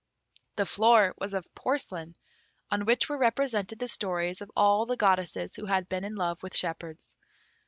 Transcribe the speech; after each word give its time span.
The 0.55 0.65
floor 0.65 1.13
was 1.19 1.35
of 1.35 1.45
porcelain, 1.53 2.15
on 2.71 2.85
which 2.85 3.07
were 3.07 3.19
represented 3.19 3.77
the 3.77 3.87
stories 3.87 4.41
of 4.41 4.49
all 4.55 4.87
the 4.87 4.97
goddesses 4.97 5.55
who 5.55 5.67
had 5.67 5.89
been 5.89 6.03
in 6.05 6.15
love 6.15 6.41
with 6.41 6.55
shepherds. 6.57 7.13